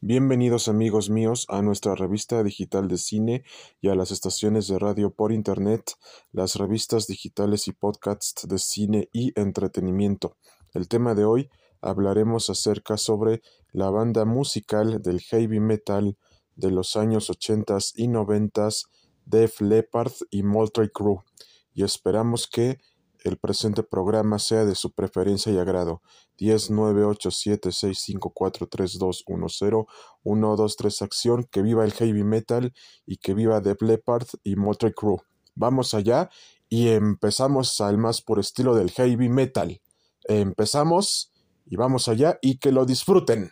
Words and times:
Bienvenidos 0.00 0.68
amigos 0.68 1.10
míos 1.10 1.44
a 1.48 1.60
nuestra 1.60 1.96
revista 1.96 2.44
digital 2.44 2.86
de 2.86 2.98
cine 2.98 3.42
y 3.80 3.88
a 3.88 3.96
las 3.96 4.12
estaciones 4.12 4.68
de 4.68 4.78
radio 4.78 5.10
por 5.10 5.32
internet, 5.32 5.94
las 6.30 6.54
revistas 6.54 7.08
digitales 7.08 7.66
y 7.66 7.72
podcasts 7.72 8.46
de 8.46 8.60
cine 8.60 9.08
y 9.12 9.32
entretenimiento. 9.34 10.36
El 10.72 10.86
tema 10.86 11.16
de 11.16 11.24
hoy 11.24 11.50
hablaremos 11.80 12.48
acerca 12.48 12.96
sobre 12.96 13.42
la 13.72 13.90
banda 13.90 14.24
musical 14.24 15.02
del 15.02 15.20
heavy 15.20 15.58
metal 15.58 16.16
de 16.54 16.70
los 16.70 16.94
años 16.94 17.28
80 17.28 17.78
y 17.96 18.06
90 18.06 18.68
Def 19.26 19.60
Leppard 19.60 20.12
y 20.30 20.44
Motley 20.44 20.90
Crue 20.90 21.24
y 21.74 21.82
esperamos 21.82 22.46
que 22.46 22.78
el 23.28 23.38
presente 23.38 23.82
programa 23.82 24.38
sea 24.38 24.64
de 24.64 24.74
su 24.74 24.92
preferencia 24.92 25.52
y 25.52 25.58
agrado. 25.58 26.02
10 26.38 26.70
9 26.70 27.04
8 27.04 27.30
7 27.30 27.72
6 27.72 27.98
5 27.98 28.30
4 28.30 28.66
3 28.66 28.98
2 28.98 29.24
1 29.26 29.46
0 29.48 29.86
1 30.22 30.56
2 30.56 30.76
3 30.76 31.02
acción. 31.02 31.44
Que 31.44 31.62
viva 31.62 31.84
el 31.84 31.92
heavy 31.92 32.24
metal 32.24 32.72
y 33.06 33.16
que 33.18 33.34
viva 33.34 33.62
The 33.62 33.76
Leppard 33.80 34.26
y 34.42 34.56
Motley 34.56 34.92
Crue. 34.92 35.18
Vamos 35.54 35.94
allá 35.94 36.30
y 36.68 36.88
empezamos 36.88 37.80
al 37.80 37.98
más 37.98 38.20
por 38.22 38.38
estilo 38.38 38.74
del 38.74 38.90
heavy 38.90 39.28
metal. 39.28 39.80
Empezamos 40.24 41.32
y 41.66 41.76
vamos 41.76 42.08
allá 42.08 42.38
y 42.42 42.58
que 42.58 42.72
lo 42.72 42.84
disfruten. 42.84 43.50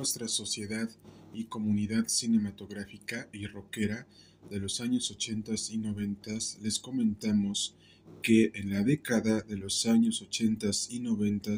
Nuestra 0.00 0.28
sociedad 0.28 0.88
y 1.34 1.44
comunidad 1.44 2.08
cinematográfica 2.08 3.28
y 3.34 3.46
rockera 3.46 4.06
de 4.48 4.58
los 4.58 4.80
años 4.80 5.10
80 5.10 5.52
y 5.72 5.76
90 5.76 6.30
les 6.62 6.78
comentamos 6.78 7.76
que 8.22 8.50
en 8.54 8.70
la 8.70 8.82
década 8.82 9.42
de 9.42 9.58
los 9.58 9.84
años 9.84 10.22
80 10.22 10.70
y 10.88 11.00
90 11.00 11.50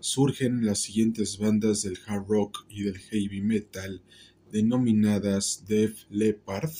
surgen 0.00 0.64
las 0.64 0.78
siguientes 0.78 1.36
bandas 1.36 1.82
del 1.82 1.98
hard 2.06 2.26
rock 2.26 2.64
y 2.70 2.84
del 2.84 2.96
heavy 2.96 3.42
metal 3.42 4.00
denominadas 4.50 5.64
Def 5.68 6.06
Leppard 6.08 6.72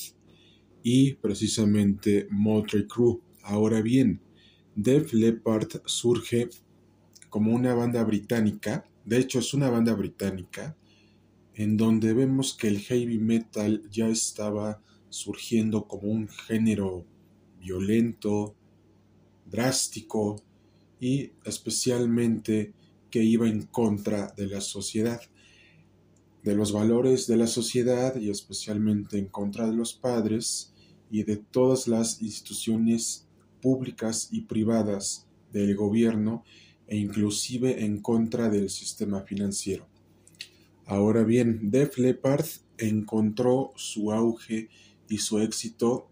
y 0.83 1.12
precisamente 1.17 2.27
Motley 2.31 2.87
Crue. 2.87 3.21
Ahora 3.43 3.83
bien, 3.83 4.23
Def 4.75 5.12
Leppard 5.12 5.83
surge 5.84 6.49
como 7.28 7.53
una 7.53 7.75
banda 7.75 8.03
británica, 8.03 8.89
de 9.05 9.19
hecho 9.19 9.41
es 9.41 9.53
una 9.53 9.69
banda 9.69 9.93
británica, 9.93 10.75
en 11.57 11.79
donde 11.79 12.12
vemos 12.12 12.55
que 12.55 12.69
el 12.69 12.81
heavy 12.81 13.19
metal 13.19 13.83
ya 13.91 14.09
estaba 14.09 14.83
surgiendo 15.09 15.89
como 15.89 16.12
un 16.12 16.29
género 16.29 17.07
violento, 17.59 18.55
drástico 19.47 20.43
y 21.01 21.33
especialmente 21.45 22.75
que 23.11 23.23
iba 23.23 23.49
en 23.49 23.62
contra 23.62 24.34
de 24.37 24.49
la 24.49 24.61
sociedad, 24.61 25.21
de 26.43 26.55
los 26.55 26.73
valores 26.73 27.27
de 27.27 27.39
la 27.39 27.47
sociedad 27.47 28.17
y 28.17 28.29
especialmente 28.29 29.19
en 29.19 29.29
contra 29.29 29.67
de 29.67 29.75
los 29.75 29.95
padres 29.95 30.75
y 31.11 31.23
de 31.23 31.39
todas 31.39 31.89
las 31.89 32.21
instituciones 32.21 33.27
públicas 33.62 34.29
y 34.31 34.43
privadas 34.43 35.27
del 35.53 35.75
gobierno 35.75 36.45
e 36.87 36.99
inclusive 36.99 37.83
en 37.83 38.03
contra 38.03 38.51
del 38.51 38.69
sistema 38.69 39.23
financiero. 39.23 39.96
Ahora 40.87 41.25
bien, 41.25 41.70
Def 41.73 41.98
Leppard 41.98 42.47
encontró 42.79 43.73
su 43.75 44.12
auge 44.12 44.69
y 45.09 45.19
su 45.19 45.41
éxito 45.41 46.09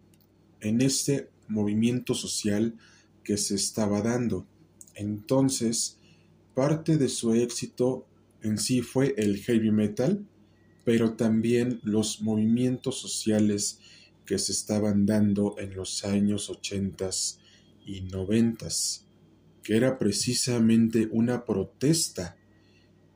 en 0.60 0.80
este 0.80 1.30
movimiento 1.46 2.14
social 2.14 2.74
que 3.22 3.36
se 3.36 3.54
estaba 3.54 4.02
dando. 4.02 4.46
Entonces, 4.96 5.98
parte 6.54 6.98
de 6.98 7.08
su 7.08 7.34
éxito 7.34 8.04
en 8.42 8.58
sí 8.58 8.82
fue 8.82 9.14
el 9.16 9.38
heavy 9.38 9.70
metal, 9.70 10.26
pero 10.84 11.14
también 11.14 11.80
los 11.84 12.20
movimientos 12.20 13.00
sociales 13.00 13.78
que 14.26 14.38
se 14.38 14.50
estaban 14.50 15.06
dando 15.06 15.54
en 15.58 15.74
los 15.74 16.04
años 16.04 16.50
80 16.50 17.10
y 17.86 18.00
90, 18.02 18.68
que 19.62 19.76
era 19.76 19.98
precisamente 20.00 21.08
una 21.12 21.44
protesta 21.44 22.36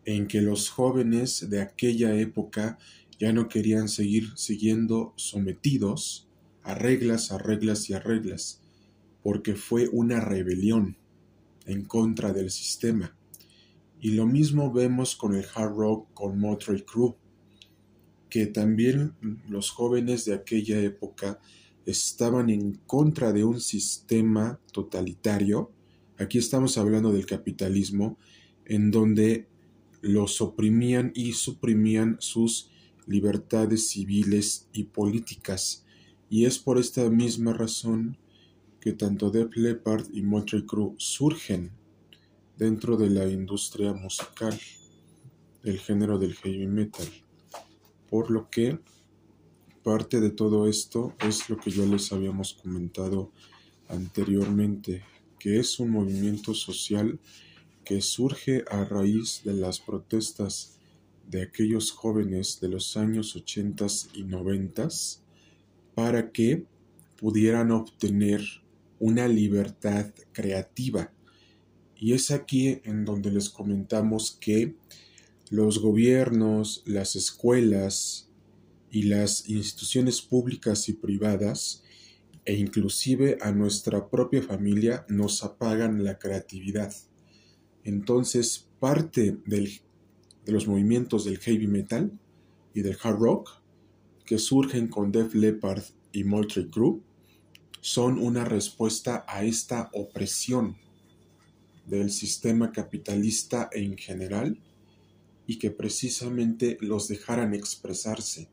en 0.08 0.26
que 0.26 0.40
los 0.40 0.70
jóvenes 0.70 1.50
de 1.50 1.60
aquella 1.60 2.14
época 2.14 2.78
ya 3.18 3.30
no 3.34 3.46
querían 3.46 3.90
seguir 3.90 4.30
siguiendo 4.36 5.12
sometidos 5.16 6.26
a 6.62 6.74
reglas, 6.74 7.30
a 7.30 7.36
reglas 7.36 7.90
y 7.90 7.92
a 7.92 8.00
reglas, 8.00 8.62
porque 9.22 9.54
fue 9.54 9.86
una 9.88 10.20
rebelión 10.20 10.96
en 11.66 11.84
contra 11.84 12.32
del 12.32 12.50
sistema. 12.50 13.14
Y 14.00 14.12
lo 14.12 14.26
mismo 14.26 14.72
vemos 14.72 15.14
con 15.14 15.34
el 15.34 15.44
hard 15.54 15.74
rock, 15.76 16.08
con 16.14 16.40
Motley 16.40 16.86
Crue, 16.90 17.14
que 18.30 18.46
también 18.46 19.12
los 19.46 19.68
jóvenes 19.68 20.24
de 20.24 20.32
aquella 20.32 20.80
época 20.80 21.38
estaban 21.84 22.48
en 22.48 22.76
contra 22.86 23.34
de 23.34 23.44
un 23.44 23.60
sistema 23.60 24.58
totalitario. 24.72 25.70
Aquí 26.16 26.38
estamos 26.38 26.78
hablando 26.78 27.12
del 27.12 27.26
capitalismo, 27.26 28.16
en 28.64 28.90
donde 28.90 29.48
los 30.00 30.40
oprimían 30.40 31.12
y 31.14 31.32
suprimían 31.32 32.16
sus 32.20 32.70
libertades 33.06 33.88
civiles 33.88 34.68
y 34.72 34.84
políticas, 34.84 35.84
y 36.28 36.44
es 36.44 36.58
por 36.58 36.78
esta 36.78 37.08
misma 37.08 37.52
razón 37.52 38.18
que 38.80 38.92
tanto 38.92 39.30
Def 39.30 39.56
Leppard 39.56 40.06
y 40.12 40.22
Motley 40.22 40.64
Crue 40.66 40.94
surgen 40.98 41.72
dentro 42.56 42.96
de 42.96 43.10
la 43.10 43.26
industria 43.28 43.92
musical 43.92 44.58
del 45.62 45.78
género 45.78 46.18
del 46.18 46.34
heavy 46.34 46.66
metal. 46.66 47.06
Por 48.08 48.30
lo 48.30 48.48
que 48.50 48.78
parte 49.82 50.20
de 50.20 50.30
todo 50.30 50.68
esto 50.68 51.14
es 51.26 51.48
lo 51.48 51.56
que 51.56 51.70
ya 51.70 51.84
les 51.84 52.12
habíamos 52.12 52.54
comentado 52.54 53.32
anteriormente, 53.88 55.02
que 55.38 55.58
es 55.58 55.78
un 55.78 55.90
movimiento 55.90 56.52
social 56.52 57.18
que 57.88 58.02
surge 58.02 58.64
a 58.70 58.84
raíz 58.84 59.40
de 59.44 59.54
las 59.54 59.80
protestas 59.80 60.76
de 61.26 61.40
aquellos 61.40 61.90
jóvenes 61.90 62.60
de 62.60 62.68
los 62.68 62.98
años 62.98 63.34
80 63.34 63.86
y 64.12 64.24
90 64.24 64.88
para 65.94 66.30
que 66.30 66.66
pudieran 67.16 67.70
obtener 67.70 68.42
una 68.98 69.26
libertad 69.26 70.12
creativa. 70.32 71.14
Y 71.96 72.12
es 72.12 72.30
aquí 72.30 72.82
en 72.84 73.06
donde 73.06 73.30
les 73.30 73.48
comentamos 73.48 74.36
que 74.38 74.74
los 75.48 75.78
gobiernos, 75.78 76.82
las 76.84 77.16
escuelas 77.16 78.28
y 78.90 79.04
las 79.04 79.48
instituciones 79.48 80.20
públicas 80.20 80.90
y 80.90 80.92
privadas 80.92 81.82
e 82.44 82.54
inclusive 82.54 83.38
a 83.40 83.50
nuestra 83.50 84.10
propia 84.10 84.42
familia 84.42 85.06
nos 85.08 85.42
apagan 85.42 86.04
la 86.04 86.18
creatividad. 86.18 86.92
Entonces, 87.84 88.68
parte 88.80 89.38
de 89.46 89.80
los 90.46 90.66
movimientos 90.66 91.24
del 91.24 91.38
heavy 91.38 91.66
metal 91.66 92.18
y 92.74 92.82
del 92.82 92.96
hard 93.02 93.18
rock 93.18 93.62
que 94.24 94.38
surgen 94.38 94.88
con 94.88 95.10
Def 95.10 95.34
Leppard 95.34 95.82
y 96.12 96.24
Motley 96.24 96.68
Crue 96.68 97.00
son 97.80 98.18
una 98.18 98.44
respuesta 98.44 99.24
a 99.26 99.44
esta 99.44 99.90
opresión 99.92 100.76
del 101.86 102.10
sistema 102.10 102.72
capitalista 102.72 103.70
en 103.72 103.96
general 103.96 104.60
y 105.46 105.58
que 105.58 105.70
precisamente 105.70 106.76
los 106.80 107.08
dejaran 107.08 107.54
expresarse. 107.54 108.48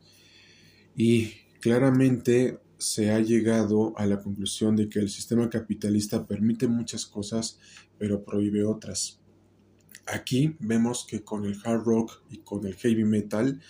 Y 0.95 1.31
claramente 1.59 2.59
se 2.77 3.11
ha 3.11 3.19
llegado 3.19 3.93
a 3.97 4.05
la 4.05 4.21
conclusión 4.21 4.75
de 4.75 4.89
que 4.89 4.99
el 4.99 5.09
sistema 5.09 5.49
capitalista 5.49 6.25
permite 6.25 6.67
muchas 6.67 7.05
cosas, 7.05 7.59
pero 7.97 8.23
prohíbe 8.23 8.63
otras. 8.65 9.19
Aquí 10.07 10.55
vemos 10.59 11.05
que 11.07 11.23
con 11.23 11.45
el 11.45 11.57
hard 11.63 11.83
rock 11.83 12.21
y 12.29 12.37
con 12.37 12.65
el 12.65 12.75
heavy 12.75 13.03
metal 13.03 13.61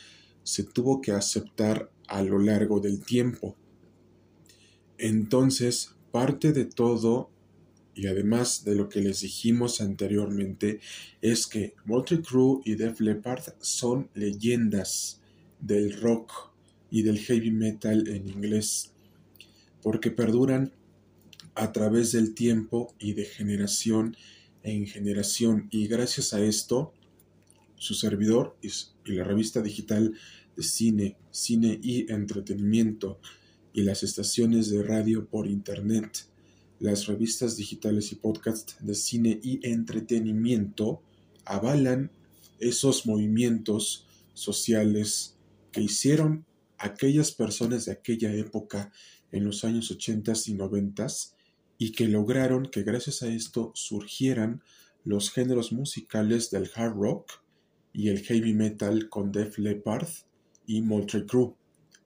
se 0.44 0.64
tuvo 0.64 1.02
que 1.02 1.12
aceptar 1.12 1.90
a 2.08 2.22
lo 2.24 2.40
largo 2.40 2.80
del 2.80 3.04
tiempo. 3.04 3.56
Entonces, 4.98 5.96
parte 6.12 6.54
de 6.54 6.66
todo, 6.66 7.30
y 7.94 8.08
además 8.08 8.66
de 8.66 8.76
lo 8.76 8.90
que 8.90 9.02
les 9.02 9.22
dijimos 9.22 9.82
anteriormente, 9.82 10.80
es 11.22 11.48
que 11.48 11.76
Motley 11.86 12.22
Crue 12.22 12.62
y 12.66 12.76
Def 12.76 13.00
Leppard 13.00 13.44
son 13.60 14.10
leyendas 14.14 15.22
del 15.60 16.00
rock 16.02 16.32
y 16.92 17.04
del 17.04 17.20
heavy 17.20 17.52
metal 17.52 18.08
en 18.08 18.28
inglés, 18.30 18.94
porque 19.86 20.10
perduran 20.10 20.74
a 21.54 21.72
través 21.72 22.12
del 22.12 22.34
tiempo 22.34 22.96
y 22.98 23.14
de 23.14 23.24
generación 23.24 24.18
en 24.64 24.88
generación. 24.88 25.68
Y 25.70 25.86
gracias 25.86 26.34
a 26.34 26.44
esto 26.44 26.92
su 27.76 27.94
servidor 27.94 28.58
y 28.64 28.72
la 29.14 29.24
revista 29.24 29.62
digital 29.62 30.16
de 30.56 30.64
cine, 30.64 31.18
cine 31.30 31.80
y 31.84 32.12
entretenimiento 32.12 33.20
y 33.74 33.84
las 33.84 34.02
estaciones 34.02 34.72
de 34.72 34.82
radio 34.82 35.28
por 35.28 35.46
internet, 35.46 36.30
las 36.80 37.06
revistas 37.06 37.56
digitales 37.56 38.12
y 38.12 38.16
podcasts 38.16 38.78
de 38.80 38.96
cine 38.96 39.40
y 39.44 39.60
entretenimiento 39.70 41.04
avalan 41.46 42.10
esos 42.58 43.06
movimientos 43.06 44.08
sociales 44.34 45.36
que 45.72 45.82
hicieron 45.82 46.44
aquellas 46.80 47.32
personas 47.32 47.86
de 47.86 47.92
aquella 47.92 48.34
época 48.34 48.92
en 49.36 49.44
los 49.44 49.66
años 49.66 49.92
80 49.92 50.32
y 50.48 50.54
90 50.54 51.08
y 51.78 51.92
que 51.92 52.08
lograron 52.08 52.68
que 52.68 52.84
gracias 52.84 53.22
a 53.22 53.28
esto 53.28 53.72
surgieran 53.76 54.64
los 55.04 55.30
géneros 55.30 55.74
musicales 55.74 56.50
del 56.52 56.70
hard 56.74 56.94
rock 56.94 57.44
y 57.92 58.08
el 58.08 58.20
heavy 58.22 58.54
metal 58.54 59.10
con 59.10 59.34
Def 59.34 59.58
Leppard 59.58 60.08
y 60.66 60.82
Motley 60.82 61.26
Crue, 61.26 61.54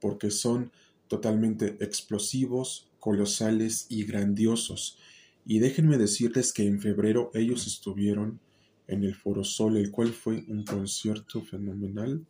porque 0.00 0.30
son 0.30 0.72
totalmente 1.06 1.76
explosivos, 1.80 2.90
colosales 2.98 3.86
y 3.88 4.04
grandiosos. 4.04 4.98
Y 5.46 5.60
déjenme 5.60 5.98
decirles 5.98 6.52
que 6.52 6.66
en 6.66 6.80
febrero 6.80 7.30
ellos 7.34 7.66
estuvieron 7.66 8.40
en 8.88 9.04
el 9.04 9.14
Foro 9.14 9.44
Sol, 9.44 9.76
el 9.76 9.92
cual 9.92 10.12
fue 10.12 10.44
un 10.48 10.64
concierto 10.64 11.42
fenomenal, 11.42 12.26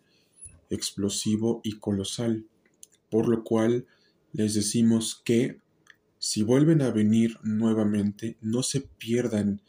explosivo 0.68 1.62
y 1.64 1.78
colosal, 1.78 2.46
por 3.10 3.28
lo 3.28 3.42
cual 3.42 3.86
les 4.32 4.54
decimos 4.54 5.20
que 5.24 5.60
si 6.18 6.42
vuelven 6.42 6.82
a 6.82 6.90
venir 6.90 7.38
nuevamente, 7.42 8.36
no 8.40 8.62
se 8.62 8.82
pierdan 8.82 9.62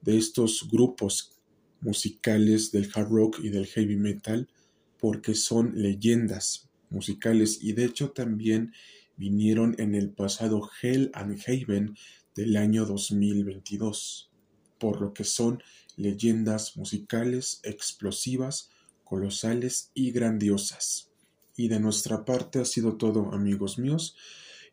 de 0.00 0.16
estos 0.16 0.68
grupos 0.70 1.32
musicales 1.80 2.72
del 2.72 2.90
hard 2.94 3.10
rock 3.10 3.40
y 3.42 3.50
del 3.50 3.66
heavy 3.66 3.96
metal, 3.96 4.48
porque 4.98 5.34
son 5.34 5.72
leyendas 5.74 6.68
musicales 6.88 7.58
y 7.60 7.72
de 7.72 7.84
hecho 7.84 8.10
también 8.10 8.72
vinieron 9.16 9.74
en 9.78 9.94
el 9.94 10.10
pasado 10.10 10.68
Hell 10.80 11.10
and 11.14 11.38
Haven 11.46 11.94
del 12.34 12.56
año 12.56 12.86
2022, 12.86 14.30
por 14.78 15.00
lo 15.00 15.12
que 15.12 15.24
son 15.24 15.62
leyendas 15.96 16.76
musicales 16.76 17.60
explosivas, 17.62 18.70
colosales 19.04 19.90
y 19.94 20.12
grandiosas. 20.12 21.09
Y 21.60 21.68
de 21.68 21.78
nuestra 21.78 22.24
parte 22.24 22.58
ha 22.58 22.64
sido 22.64 22.96
todo 22.96 23.34
amigos 23.34 23.78
míos, 23.78 24.16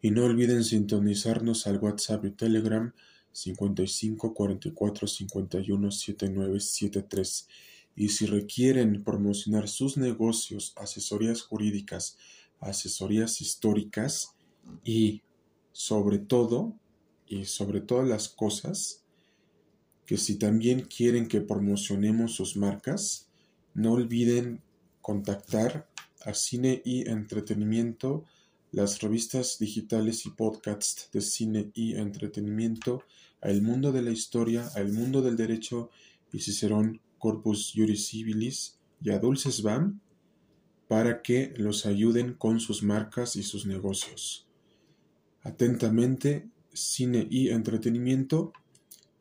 y 0.01 0.11
no 0.11 0.23
olviden 0.23 0.63
sintonizarnos 0.63 1.67
al 1.67 1.79
WhatsApp 1.79 2.23
y 2.23 2.31
Telegram 2.31 2.93
55 3.33 4.33
44 4.33 5.07
51 5.07 5.91
79 5.91 6.59
73 6.61 7.47
y 7.93 8.09
si 8.09 8.25
requieren 8.25 9.03
promocionar 9.03 9.67
sus 9.67 9.97
negocios, 9.97 10.71
asesorías 10.77 11.41
jurídicas, 11.41 12.17
asesorías 12.61 13.41
históricas 13.41 14.35
y 14.85 15.23
sobre 15.73 16.19
todo, 16.19 16.73
y 17.25 17.45
sobre 17.45 17.81
todas 17.81 18.07
las 18.07 18.29
cosas, 18.29 19.03
que 20.05 20.17
si 20.17 20.37
también 20.37 20.81
quieren 20.81 21.27
que 21.27 21.41
promocionemos 21.41 22.33
sus 22.33 22.55
marcas, 22.55 23.27
no 23.73 23.91
olviden 23.91 24.61
contactar 25.01 25.89
a 26.27 26.33
Cine 26.33 26.81
y 26.83 27.07
Entretenimiento, 27.09 28.25
las 28.73 28.99
revistas 28.99 29.59
digitales 29.59 30.25
y 30.25 30.31
podcasts 30.31 31.09
de 31.13 31.21
cine 31.21 31.71
y 31.73 31.95
entretenimiento, 31.95 33.03
a 33.41 33.49
El 33.49 33.61
Mundo 33.61 33.93
de 33.93 34.01
la 34.01 34.11
Historia, 34.11 34.69
a 34.75 34.81
El 34.81 34.91
Mundo 34.91 35.21
del 35.21 35.37
Derecho 35.37 35.89
y 36.33 36.39
Cicerón 36.39 36.99
Corpus 37.17 37.71
Juris 37.73 38.07
Civilis 38.07 38.77
y 39.01 39.11
a 39.11 39.19
Dulces 39.19 39.61
Bam 39.61 40.01
para 40.89 41.21
que 41.21 41.53
los 41.55 41.85
ayuden 41.85 42.33
con 42.33 42.59
sus 42.59 42.83
marcas 42.83 43.37
y 43.37 43.43
sus 43.43 43.65
negocios. 43.65 44.47
Atentamente, 45.43 46.49
cine 46.73 47.25
y 47.29 47.49
entretenimiento. 47.49 48.51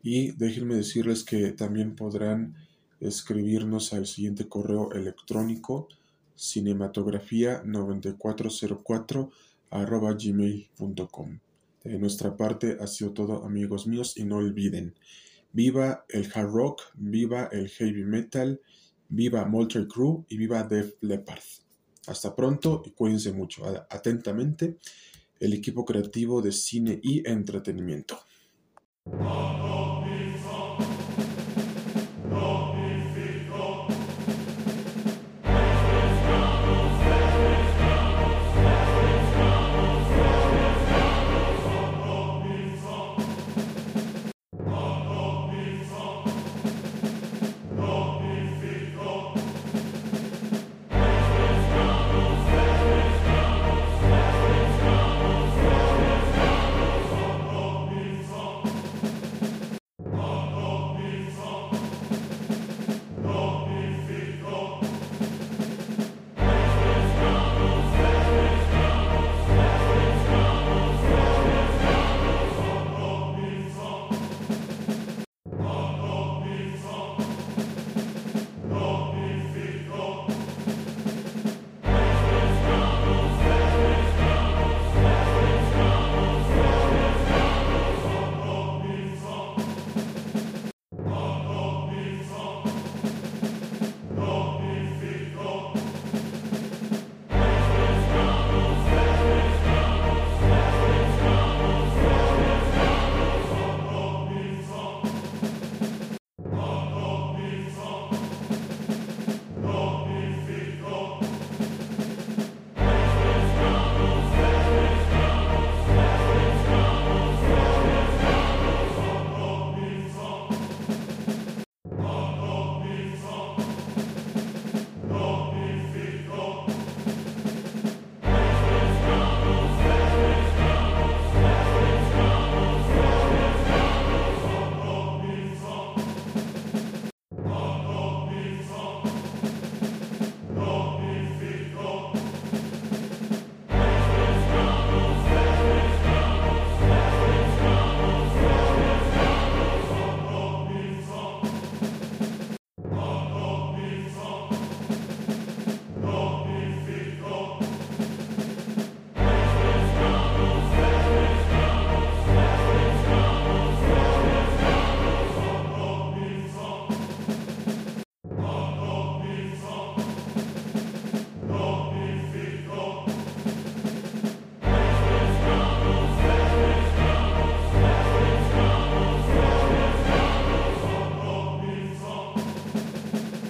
Y 0.03 0.33
déjenme 0.33 0.75
decirles 0.75 1.23
que 1.23 1.53
también 1.53 1.95
podrán 1.95 2.57
escribirnos 2.99 3.93
al 3.93 4.07
siguiente 4.07 4.49
correo 4.49 4.93
electrónico 4.93 5.89
cinematografía 6.37 7.63
9404 7.65 9.31
arroba 9.71 10.13
gmail.com. 10.15 11.39
De 11.83 11.99
nuestra 11.99 12.37
parte 12.37 12.77
ha 12.81 12.87
sido 12.87 13.13
todo 13.13 13.45
amigos 13.45 13.87
míos 13.87 14.17
y 14.17 14.25
no 14.25 14.37
olviden, 14.37 14.95
viva 15.53 16.05
el 16.09 16.31
hard 16.35 16.51
rock, 16.51 16.83
viva 16.95 17.49
el 17.53 17.69
heavy 17.69 18.05
metal, 18.05 18.61
viva 19.09 19.45
Moultrie 19.45 19.87
Crew 19.87 20.25
y 20.29 20.37
viva 20.37 20.63
Def 20.65 20.95
Leppard. 21.01 21.43
Hasta 22.07 22.35
pronto 22.35 22.83
y 22.85 22.91
cuídense 22.91 23.33
mucho. 23.33 23.65
Atentamente, 23.91 24.79
el 25.41 25.53
equipo 25.53 25.85
creativo 25.85 26.41
de 26.41 26.53
cine 26.53 27.01
y 27.03 27.29
entretenimiento. 27.29 28.19